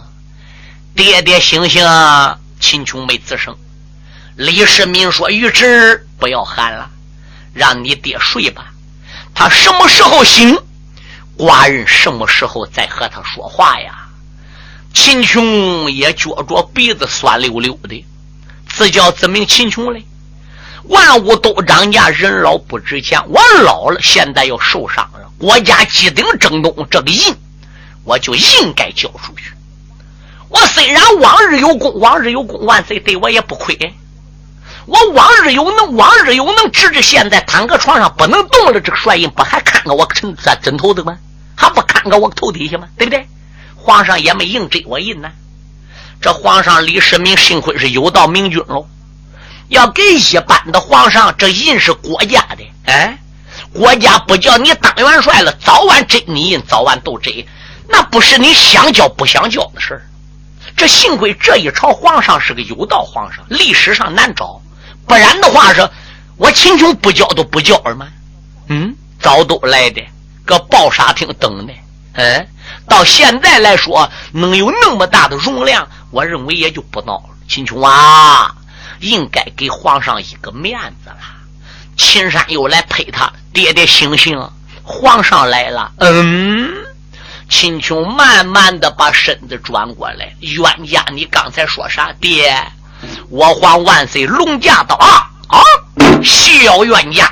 [0.95, 1.83] 爹爹醒醒！”
[2.61, 3.57] 秦琼没吱声。
[4.37, 6.91] 李世民说：“玉侄，不要喊了，
[7.55, 8.67] 让你爹睡吧。
[9.35, 10.59] 他什么时候醒，
[11.39, 14.01] 寡人什么时候再和他说话呀？”
[14.93, 18.05] 秦琼也觉着鼻子酸溜溜的，
[18.69, 20.05] 自叫自名秦琼嘞。
[20.85, 23.21] 万物都涨价，人老不值钱。
[23.29, 27.35] 我老了，现在要受伤了，国家机顶争东，这个印
[28.05, 29.53] 我就应该交出去。
[30.49, 33.77] 我虽然往日有功，往日有功，万岁对我也不亏。
[34.87, 41.17] 我往日有能，往日有能，直至现在躺个床上不能动了，这个帅印不还看着我枕枕头的吗？
[41.57, 42.89] 还不看看我头底下吗？
[42.99, 43.27] 对不对？
[43.77, 45.31] 皇上也没硬追我印呢。
[46.21, 48.87] 这皇上李世民幸亏是有道明君喽，
[49.69, 53.19] 要给一般的皇上，这印是国家的，哎，
[53.73, 57.47] 国家不叫你当元帅了，早晚追你印，早晚都追，
[57.89, 60.07] 那不是你想交不想交的事儿。
[60.77, 64.63] 这幸亏这一朝皇上是个有道皇上，历史上难找，
[65.07, 65.89] 不然的话是，
[66.37, 68.07] 我秦琼不交都不交了吗？
[68.69, 70.03] 嗯，早都来的，
[70.45, 71.73] 搁报沙厅等的，
[72.15, 72.49] 嗯。
[72.89, 77.35] 到现在来说，能有那么大的容量，我认为也就不闹了。
[77.47, 78.55] 秦琼啊，
[79.01, 81.19] 应该给皇上一个面子了。
[81.97, 84.39] 秦山又来陪他，爹爹醒醒，
[84.83, 85.93] 皇上来了。
[85.99, 86.73] 嗯，
[87.51, 90.35] 秦琼慢慢的把身子转过来。
[90.41, 92.13] 冤家，你刚才说啥？
[92.19, 92.57] 爹，
[93.31, 95.59] 我还万岁龙驾到啊啊！
[96.23, 97.31] 小冤家，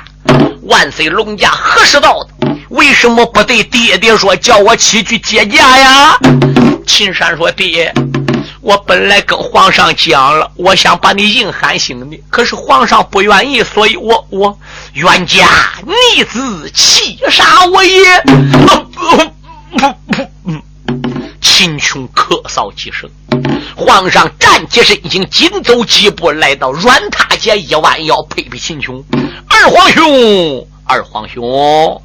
[0.63, 2.17] 万岁龙驾何时到？
[2.69, 6.17] 为什么不对爹爹说，叫我起去接驾呀？
[6.87, 7.93] 秦山说：“爹，
[8.61, 14.57] 我本来跟皇上讲了，我想把你硬喊醒的，可是皇上不愿意，所以我我
[14.93, 15.47] 冤家
[15.85, 18.23] 逆子气杀我也。”
[21.43, 23.09] 秦琼咳嗽几声，
[23.75, 29.03] 皇上站起身形，紧走几步来到软榻前，一弯腰，呸呸，秦琼，
[29.49, 32.01] 二皇兄，二皇兄。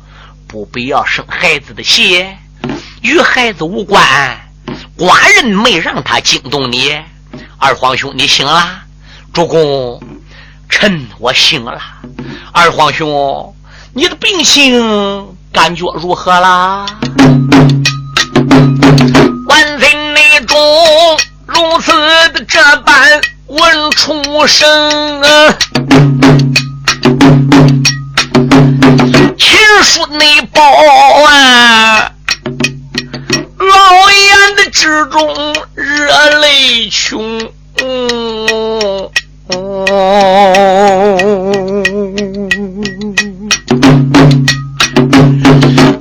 [0.48, 2.26] 不必要生孩子的气，
[3.02, 4.02] 与孩子无关。
[4.96, 6.98] 寡人没让他惊动你。
[7.58, 8.66] 二皇兄，你醒了？
[9.32, 10.02] 主公，
[10.68, 11.80] 臣我醒了。
[12.52, 13.54] 二皇兄，
[13.92, 16.86] 你的病情感觉如何啦？
[22.48, 25.58] 这般问出声啊！
[29.84, 30.60] 书内报
[31.24, 32.10] 啊，
[33.58, 37.38] 老眼的之中热泪穷。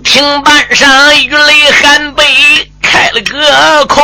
[0.03, 2.23] 听班上玉泪含悲
[2.81, 4.01] 开了个口，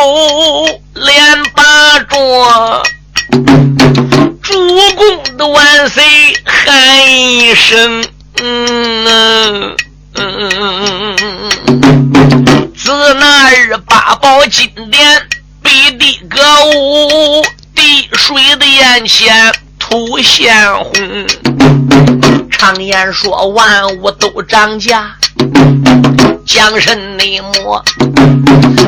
[1.04, 2.84] 连把着
[4.42, 4.54] 主
[4.96, 6.04] 公的万岁
[6.46, 8.04] 喊一声。
[8.42, 9.76] 嗯
[10.16, 11.16] 嗯嗯
[12.76, 15.22] 自那日八宝金殿
[15.62, 16.42] 比地歌
[16.76, 20.92] 舞，滴水的眼前吐鲜红。
[22.52, 25.16] 常言说万物都涨价，
[26.45, 27.84] 江神内魔，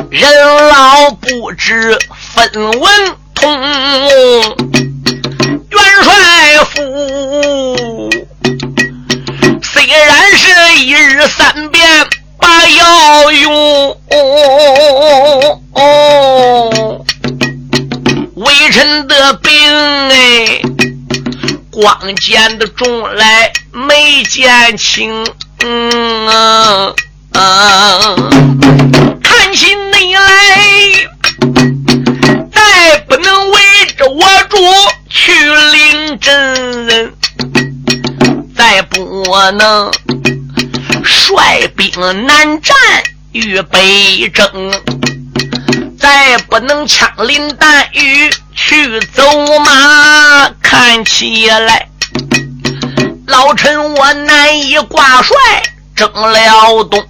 [0.10, 0.30] 人
[0.70, 3.52] 老不知分文通。
[5.70, 6.14] 元帅
[6.66, 8.10] 府。
[9.64, 13.98] 虽然是一日三遍把药用，
[18.36, 19.52] 微臣的病
[20.10, 20.62] 哎，
[21.72, 25.26] 光见的重来没见轻，
[25.60, 26.94] 嗯
[29.22, 30.22] 看起你来，
[32.54, 33.60] 再不能围
[33.98, 34.58] 着我主
[35.10, 37.14] 去领真。
[38.56, 39.92] 再不能
[41.04, 41.92] 率兵
[42.26, 42.74] 南战
[43.34, 44.72] 与北征，
[46.00, 49.24] 再不能枪林弹雨去走
[49.60, 51.90] 马，看起来
[53.28, 55.36] 老臣我难以挂帅
[55.96, 57.02] 征辽东。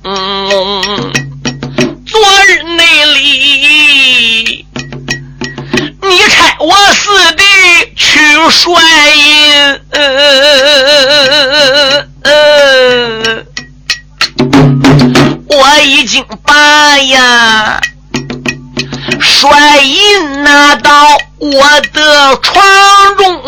[2.06, 4.66] 昨日内里。
[6.02, 7.44] 你差我四弟
[7.96, 8.20] 去
[8.52, 8.72] 帅
[9.16, 9.80] 印，
[15.48, 17.82] 我已经把呀
[19.20, 22.64] 帅印拿到我的床
[23.18, 23.42] 中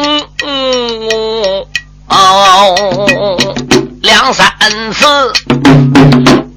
[4.34, 4.52] 三
[4.94, 5.06] 次，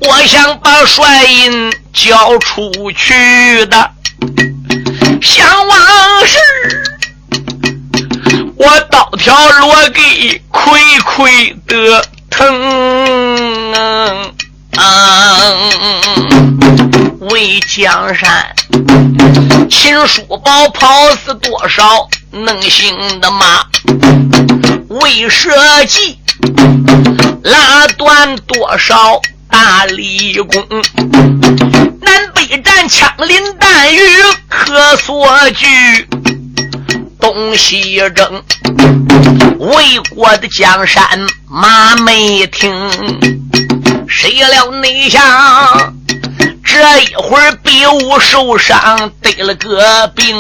[0.01, 3.91] 我想把帅印交出去的，
[5.23, 5.79] 想往
[6.27, 6.39] 事，
[8.57, 13.73] 我刀条落给亏亏的疼
[14.77, 15.45] 啊！
[17.31, 18.55] 为江山。
[19.71, 23.65] 秦叔宝跑死多少能行的马？
[25.11, 25.51] 为社
[25.87, 26.17] 稷
[27.43, 30.65] 拉断多少大立功？
[32.01, 33.99] 南北战枪林弹雨
[34.49, 36.07] 可所惧？
[37.21, 38.45] 东西征
[39.59, 41.05] 魏国的江山
[41.49, 42.73] 马没停，
[44.09, 45.93] 谁料内想？
[46.65, 50.37] 这一会儿比武受伤得了个病，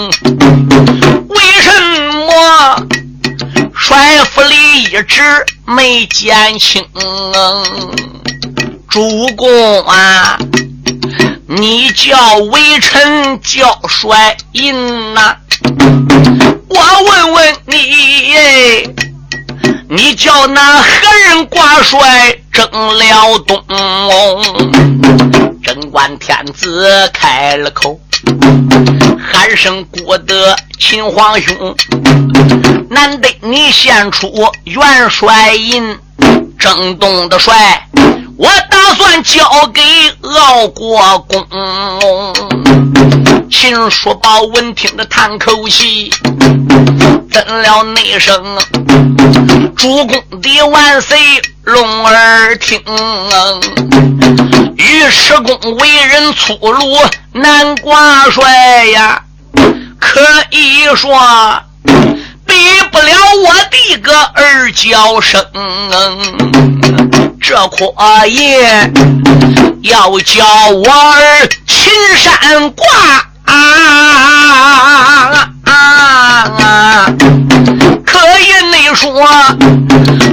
[1.28, 1.72] 为什
[2.12, 2.86] 么
[3.80, 5.22] 帅府里一直
[5.64, 6.84] 没见清？
[8.90, 10.38] 主公啊，
[11.48, 15.34] 你叫微臣叫帅印呐？
[16.68, 16.76] 我
[17.08, 18.34] 问问你，
[19.88, 20.86] 你叫那何
[21.26, 22.68] 人挂帅征
[22.98, 23.64] 辽东？
[25.64, 27.98] 贞观天子开了口，
[29.22, 31.76] 喊声：“郭德秦皇兄，
[32.88, 34.32] 难得你献出
[34.64, 35.98] 元帅印，
[36.58, 37.86] 征东的帅，
[38.36, 39.42] 我打算交
[39.72, 39.82] 给
[40.22, 41.46] 敖国公。”
[43.50, 46.10] 秦叔宝闻听的叹口气，
[47.30, 48.58] 怎了那声
[49.76, 51.18] ：“主公的万岁，
[51.64, 52.80] 龙儿听。”
[54.80, 56.96] 尉迟恭为人粗鲁
[57.32, 59.22] 难挂帅呀，
[59.98, 61.20] 可以说
[62.46, 62.54] 比
[62.90, 63.14] 不了
[63.44, 65.44] 我的个二叫声。
[67.42, 67.94] 这阔
[68.26, 68.90] 爷
[69.82, 72.86] 要叫我儿秦山挂
[73.44, 77.06] 啊啊！
[78.06, 79.12] 可以内说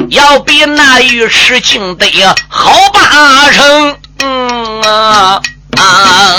[0.09, 3.97] 要比那尉迟敬得好八成。
[4.19, 5.41] 嗯啊
[5.77, 6.35] 啊！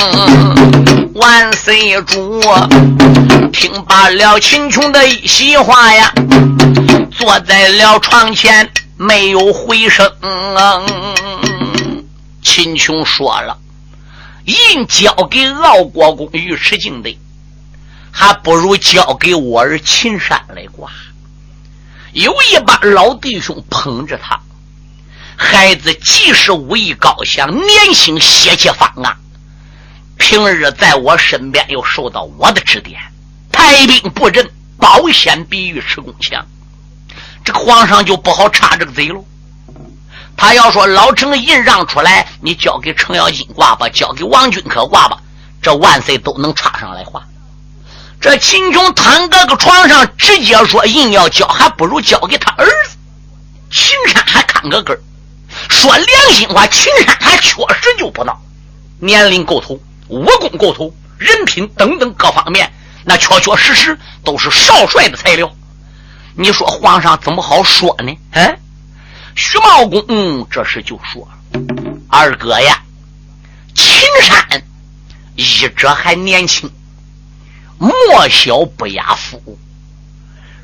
[1.15, 2.43] 万岁主，
[3.53, 6.13] 听罢了秦琼的一席话呀，
[7.11, 10.11] 坐在了床前没有回声。
[12.43, 13.59] 秦琼说了
[14.47, 17.19] ：“印交给傲国公尉迟敬的，
[18.11, 20.91] 还不如交给我儿秦山来挂。”
[22.13, 24.41] 有一帮老弟兄捧着他。
[25.41, 29.17] 孩子既是武艺高强，年轻血气方刚，
[30.17, 33.01] 平日在我身边又受到我的指点，
[33.53, 36.45] 排兵布阵，保险比尉迟恭强。
[37.45, 39.25] 这个皇上就不好插这个嘴喽。
[40.37, 45.19] 他要说老程印让出来，你交给程咬金挂吧，交给王君可挂吧，
[45.63, 47.23] 这万岁都能插上来话。
[48.21, 52.97] 这秦琼躺在个床上，直接说印要交，还不如交给他儿子
[53.71, 55.01] 秦山，还看个根儿。
[55.69, 57.51] 说良心话，秦山还确
[57.81, 58.35] 实就不孬，
[58.99, 62.73] 年龄够头，武功够头，人品等等各方面，
[63.05, 65.51] 那确确实实都是少帅的材料。
[66.35, 68.13] 你说皇上怎么好说呢？
[68.33, 68.59] 嗯，
[69.37, 71.29] 徐茂公嗯这时就说
[72.09, 72.83] ：“二哥呀，
[73.75, 74.63] 秦山
[75.37, 76.71] 一者还年轻，
[77.79, 79.59] 莫小不压夫。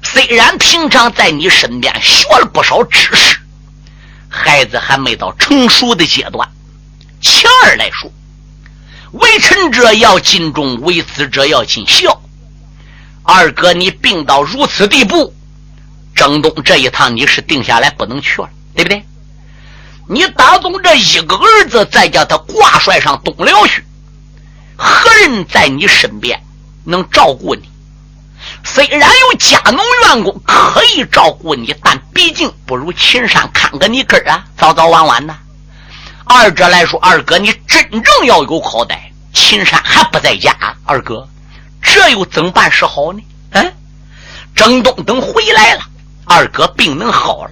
[0.02, 3.38] 虽然平常在你身边学了不少知识。”
[4.37, 6.49] 孩子还没到成熟的阶段。
[7.20, 8.11] 其二来说，
[9.12, 12.20] 为臣者要尽忠，为子者要尽孝。
[13.22, 15.32] 二哥，你病到如此地步，
[16.14, 19.05] 征东这一趟你是定下来不能去了，对不对？
[20.09, 23.85] 你打总这一个儿子，再叫他挂帅上东辽去，
[24.76, 26.43] 何人在你身边
[26.85, 27.62] 能照顾你？
[28.65, 35.37] 虽然有家农员工可以照顾你，但毕竟不如秦山看个你根儿啊，早早晚晚的。
[36.25, 38.97] 二者来说，二哥你真正要有好歹，
[39.35, 41.29] 秦山还不在家，二哥
[41.83, 43.23] 这又怎办是好呢？
[43.51, 43.75] 嗯，
[44.57, 45.83] 郑东等回来了，
[46.25, 47.51] 二哥病能好了。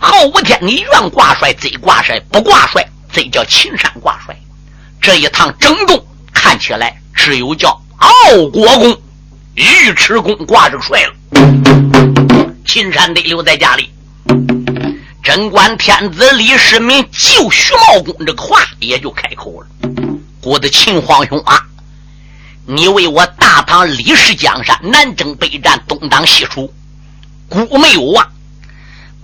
[0.00, 4.36] 后五天你愿挂帅贼挂帅，不挂帅贼叫秦山挂帅。
[5.00, 6.04] 这一趟郑东
[6.34, 8.08] 看起来只有叫傲
[8.52, 9.00] 国公。
[9.58, 11.12] 尉迟恭挂着帅了，
[12.64, 13.90] 秦山得留在家里。
[15.20, 19.66] 贞观天子李世民救徐茂公这个话也就开口了
[20.42, 21.60] ：“我的秦皇兄啊，
[22.66, 26.72] 你为我大唐李氏江山南征北战，东挡西楚，
[27.48, 28.24] 孤没有忘，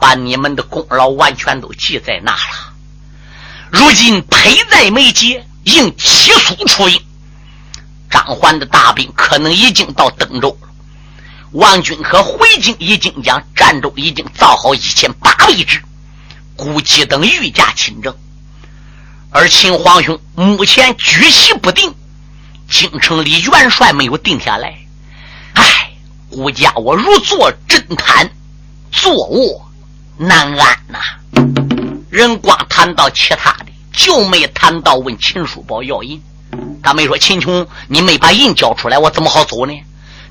[0.00, 2.72] 把你们的功劳完全都记在那了。
[3.70, 7.00] 如今迫在眉睫，应起诉出营。
[8.14, 10.68] 张环的大兵可能已经到登州了。
[11.50, 15.82] 王军和回京已经将战舟已经造好一千八百只，
[16.54, 18.14] 估计等御驾亲征。
[19.30, 21.92] 而秦皇兄目前居席不定，
[22.70, 24.78] 京城里元帅没有定下来。
[25.54, 25.90] 唉，
[26.30, 28.30] 孤家我如坐针毯，
[28.92, 29.68] 坐卧
[30.16, 31.00] 难安呐。
[32.10, 36.22] 人光谈到其他的，就没谈到问秦叔宝要银。
[36.82, 39.72] 他没说秦琼，你没把印交出来，我怎么好走呢？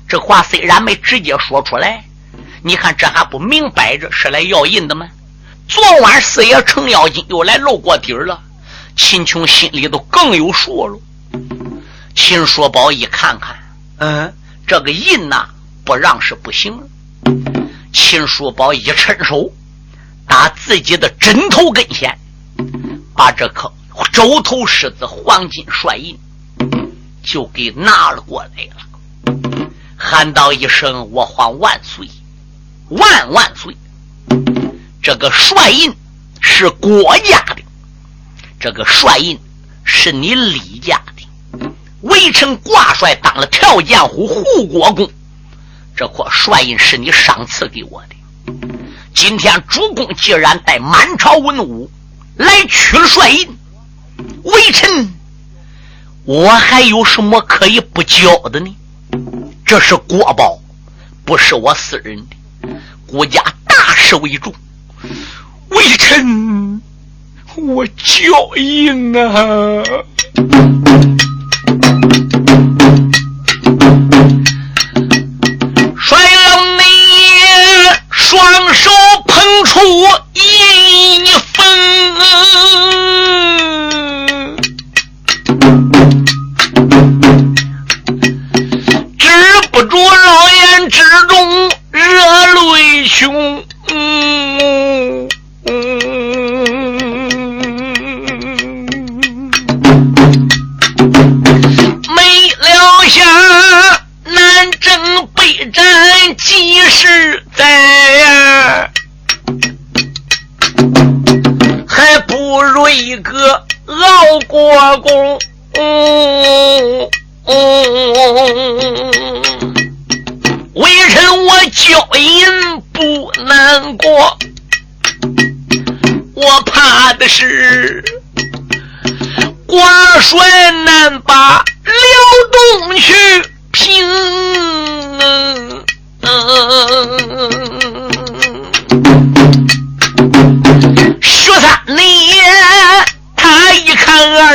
[0.06, 2.04] 这话虽然没直接说出来，
[2.62, 5.06] 你看这还不明摆着是来要印的吗？
[5.66, 8.40] 昨晚四爷程咬金又来露过底儿了。
[8.96, 10.98] 秦琼心里都更有数了。
[12.14, 13.56] 秦叔宝一看看，
[13.98, 14.32] 嗯，
[14.66, 15.48] 这个印呐，
[15.84, 16.78] 不让是不行。
[17.92, 19.50] 秦叔宝一伸手，
[20.28, 22.16] 打自己的枕头跟前，
[23.14, 23.72] 把这颗
[24.12, 26.18] 周头狮子黄金帅印
[27.22, 32.08] 就给拿了过来了，喊道一声：“我皇万岁，
[32.90, 33.76] 万万岁！”
[35.02, 35.92] 这个帅印
[36.40, 37.62] 是国家的。
[38.60, 39.38] 这个帅印
[39.84, 41.68] 是你李家的，
[42.02, 45.10] 微臣挂帅当了条剑虎护国公，
[45.96, 48.14] 这块帅印是你赏赐给我的。
[49.14, 51.90] 今天主公既然带满朝文武
[52.36, 53.56] 来取帅印，
[54.44, 55.12] 微臣
[56.24, 58.76] 我还有什么可以不交的呢？
[59.64, 60.58] 这是国宝，
[61.24, 62.68] 不是我私人的，
[63.06, 64.52] 国家大事为重，
[65.68, 66.80] 微臣。
[67.56, 69.84] 我交印啊！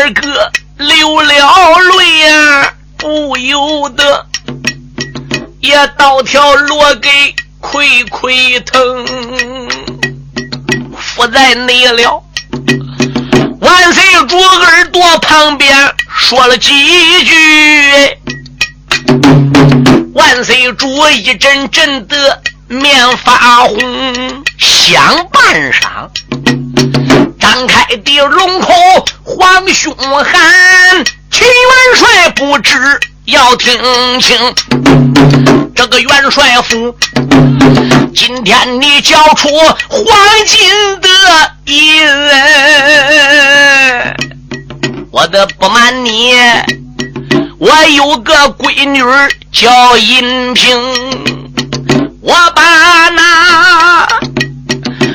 [0.10, 1.34] 二哥流了
[1.99, 4.26] 泪呀，不由得
[5.60, 7.10] 也倒条落给
[7.60, 9.05] 亏亏疼，
[10.97, 12.24] 伏在内了。
[13.62, 16.72] 万岁主耳朵旁边说了几
[17.24, 17.36] 句。
[20.16, 23.78] 万岁主一阵阵的面发红，
[24.57, 26.10] 想半晌，
[27.39, 28.73] 张开的龙口
[29.23, 32.77] 黄兄喊，秦元帅不知
[33.25, 33.73] 要听
[34.19, 34.37] 清，
[35.73, 36.93] 这个元帅府，
[38.13, 39.47] 今天你交出
[39.87, 40.05] 黄
[40.45, 41.09] 金的
[41.65, 42.05] 银，
[45.11, 46.35] 我的不瞒你。
[47.57, 49.01] 我有个闺女
[49.51, 50.77] 叫银萍，
[52.21, 54.07] 我把那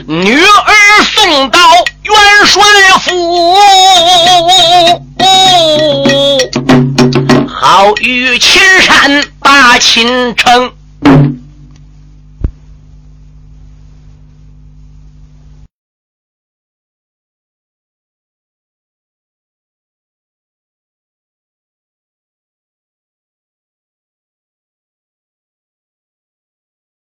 [0.06, 0.74] 女儿
[1.14, 1.58] 送到
[2.14, 2.62] 元帅
[3.00, 3.10] 府，
[7.48, 10.72] 好与秦山把秦城。